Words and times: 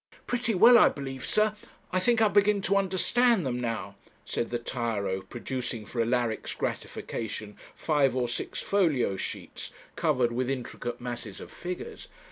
'Pretty 0.25 0.55
well, 0.55 0.79
I 0.79 0.89
believe, 0.89 1.23
sir; 1.23 1.55
I 1.91 1.99
think 1.99 2.23
I 2.23 2.27
begin 2.27 2.63
to 2.63 2.75
understand 2.75 3.45
them 3.45 3.59
now,' 3.59 3.93
said 4.25 4.49
the 4.49 4.57
tyro, 4.57 5.21
producing 5.21 5.85
for 5.85 6.01
Alaric's 6.01 6.55
gratification 6.55 7.55
five 7.75 8.15
or 8.15 8.27
six 8.27 8.59
folio 8.63 9.15
sheets 9.15 9.71
covered 9.95 10.31
with 10.31 10.49
intricate 10.49 10.99
masses 11.01 11.39
of 11.39 11.51
figures. 11.51 12.07